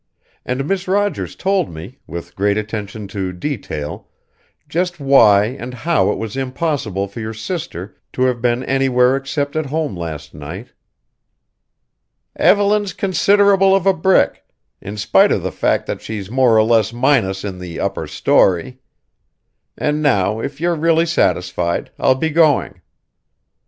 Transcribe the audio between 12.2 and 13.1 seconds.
"Evelyn's